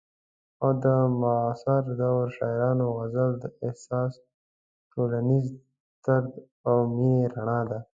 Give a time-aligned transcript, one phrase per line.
[0.61, 0.85] او د
[1.19, 4.13] معاصر دور شاعرانو غزل د احساس،
[4.91, 5.45] ټولنیز
[6.05, 6.29] درد
[6.67, 7.79] او مینې رڼا ده.